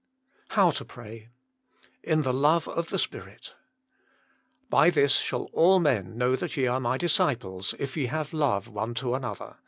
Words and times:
7iow 0.49 0.73
TO 0.75 0.83
PEAY. 0.83 1.29
lit 2.07 2.19
tlje 2.21 2.23
ICobe 2.43 2.67
of 2.69 2.87
tlje 2.89 2.99
Spirit" 2.99 3.53
By 4.71 4.89
this 4.89 5.11
shall 5.17 5.43
all 5.53 5.79
mon 5.79 6.17
know 6.17 6.35
that 6.35 6.57
ye 6.57 6.65
are 6.65 6.79
My 6.79 6.97
disciples, 6.97 7.75
if 7.77 7.95
ye 7.95 8.07
have 8.07 8.33
love 8.33 8.67
one 8.67 8.95
to 8.95 9.13
another." 9.13 9.57